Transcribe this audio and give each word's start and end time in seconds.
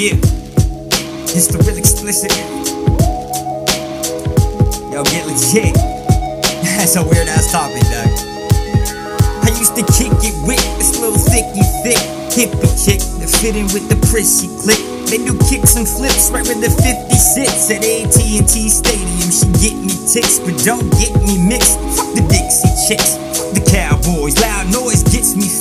Yeah, 0.00 0.16
it's 1.28 1.52
the 1.52 1.60
real 1.60 1.76
explicit. 1.76 2.32
Yo, 4.88 5.04
get 5.04 5.28
legit. 5.28 5.76
That's 6.80 6.96
a 6.96 7.04
weird 7.04 7.28
ass 7.28 7.52
topic, 7.52 7.84
dog. 7.92 8.08
I 9.44 9.52
used 9.60 9.76
to 9.76 9.84
kick 9.92 10.08
it 10.24 10.32
with 10.48 10.64
this 10.80 10.96
little 10.96 11.20
thicky 11.20 11.60
thick 11.84 12.00
hippie 12.32 12.72
chick 12.80 13.04
that 13.20 13.28
fit 13.28 13.60
in 13.60 13.68
with 13.76 13.92
the 13.92 14.00
prissy 14.08 14.48
click. 14.64 14.80
They 15.12 15.20
do 15.20 15.36
kicks 15.52 15.76
and 15.76 15.84
flips 15.84 16.32
right 16.32 16.48
where 16.48 16.56
the 16.56 16.72
50 16.72 16.80
sits 17.20 17.68
at 17.68 17.84
AT&T 17.84 18.56
Stadium. 18.72 19.28
She 19.28 19.52
get 19.60 19.76
me 19.76 19.92
ticks, 20.08 20.40
but 20.40 20.56
don't 20.64 20.88
get 20.96 21.12
me 21.28 21.36
mixed. 21.36 21.76
Fuck 21.92 22.16
the 22.16 22.24
Dixie 22.24 22.72
chicks, 22.88 23.19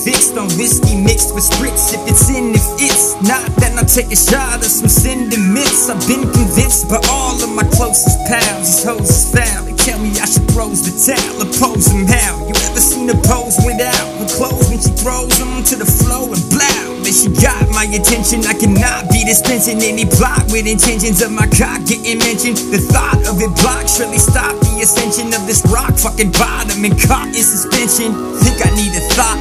fixed 0.04 0.38
on 0.38 0.48
whiskey 0.56 0.96
mixed 0.96 1.36
with 1.36 1.44
spritz. 1.44 1.94
If 1.94 2.02
it's 2.08 2.30
in, 2.30 2.56
if 2.56 2.64
it's 2.80 3.20
not, 3.28 3.44
then 3.60 3.78
I 3.78 3.84
take 3.84 4.12
a 4.12 4.16
shot 4.16 4.64
of 4.64 4.72
some 4.72 4.88
sentiments. 4.88 5.90
I've 5.90 6.00
been 6.08 6.24
convinced 6.24 6.88
by 6.88 7.00
all 7.10 7.36
of 7.36 7.52
my 7.52 7.64
closest 7.76 8.20
pals. 8.28 8.68
These 8.68 8.84
hoes 8.84 9.10
is 9.10 9.24
foul. 9.32 9.66
They 9.66 9.76
tell 9.76 10.00
me 10.00 10.12
I 10.20 10.26
should 10.26 10.48
throws 10.52 10.84
the 10.84 10.94
towel, 10.96 11.44
oppose 11.44 11.88
them 11.92 12.08
how. 12.08 12.40
You 12.48 12.56
ever 12.68 12.80
seen 12.80 13.10
a 13.10 13.18
pose 13.28 13.60
without 13.64 14.08
her 14.20 14.30
clothes 14.32 14.68
when 14.70 14.80
she 14.80 14.92
throws 14.96 15.32
them 15.40 15.64
to 15.64 15.76
the 15.76 15.88
floor 15.88 16.32
and 16.32 16.44
blow? 16.52 17.00
Then 17.04 17.16
she 17.16 17.32
got 17.40 17.68
my 17.72 17.88
attention. 17.88 18.44
I 18.48 18.56
cannot 18.56 19.12
be 19.12 19.24
dispensing 19.24 19.80
any 19.84 20.06
plot 20.06 20.48
with 20.52 20.68
intentions 20.68 21.22
of 21.22 21.32
my 21.32 21.48
cock 21.52 21.84
getting 21.88 22.20
mentioned. 22.20 22.60
The 22.72 22.80
thought 22.92 23.20
of 23.28 23.40
it 23.40 23.52
blocked 23.60 23.90
surely 23.90 24.20
stopped 24.20 24.64
the 24.64 24.84
ascension 24.84 25.32
of 25.36 25.44
this 25.48 25.64
rock 25.68 25.96
fucking 25.96 26.32
bottom 26.36 26.84
and 26.84 26.96
caught 26.96 27.32
in 27.32 27.44
suspension. 27.44 28.12
Think 28.44 28.60
I 28.64 28.70
need 28.76 28.94
a 28.96 29.04
thought 29.16 29.40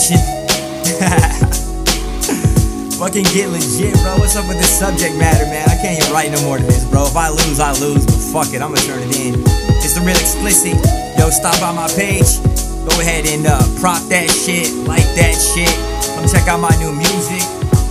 intervention. 0.00 0.20
Fucking 2.98 3.24
get 3.32 3.48
legit, 3.48 3.94
bro. 4.02 4.16
What's 4.18 4.36
up 4.36 4.46
with 4.48 4.58
this 4.58 4.78
subject 4.78 5.16
matter, 5.16 5.46
man? 5.46 5.68
I 5.68 5.76
can't 5.80 5.98
even 5.98 6.12
write 6.12 6.30
no 6.32 6.42
more 6.44 6.58
to 6.58 6.64
this, 6.64 6.84
bro. 6.84 7.06
If 7.06 7.16
I 7.16 7.30
lose, 7.30 7.60
I 7.60 7.72
lose, 7.80 8.04
but 8.04 8.20
fuck 8.32 8.52
it, 8.52 8.60
I'ma 8.60 8.76
turn 8.76 9.00
it 9.02 9.16
in. 9.18 9.40
It's 9.80 9.94
the 9.94 10.00
real 10.00 10.16
explicit. 10.16 10.76
Yo, 11.18 11.30
stop 11.30 11.58
by 11.60 11.72
my 11.72 11.88
page. 11.96 12.40
Go 12.84 12.92
ahead 13.00 13.26
and 13.26 13.46
uh, 13.46 13.60
prop 13.80 14.02
that 14.08 14.28
shit, 14.28 14.72
like 14.86 15.04
that 15.16 15.32
shit. 15.32 15.72
Come 16.14 16.28
check 16.28 16.48
out 16.48 16.60
my 16.60 16.76
new 16.76 16.92
music. 16.92 17.40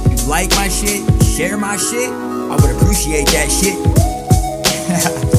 You 0.09 0.17
like 0.29 0.51
my 0.51 0.67
shit, 0.67 1.01
share 1.23 1.57
my 1.57 1.77
shit. 1.77 2.09
I 2.09 2.55
would 2.55 2.75
appreciate 2.77 3.27
that 3.29 3.49
shit. 3.49 3.77